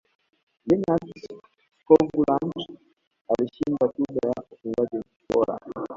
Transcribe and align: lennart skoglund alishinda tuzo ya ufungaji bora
lennart 0.67 1.09
skoglund 1.79 2.77
alishinda 3.31 3.87
tuzo 3.87 4.19
ya 4.27 4.43
ufungaji 4.51 5.03
bora 5.29 5.59